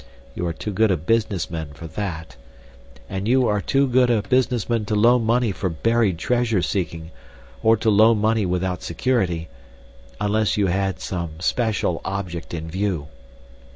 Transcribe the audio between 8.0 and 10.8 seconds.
money without security—unless you